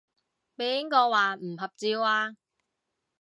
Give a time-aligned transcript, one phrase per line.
[0.57, 2.35] 邊個話唔合照啊？